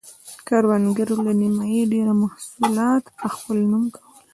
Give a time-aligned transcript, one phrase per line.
[0.47, 4.09] کروندګرو له نییمه ډېر محصولات په خپل نوم کول.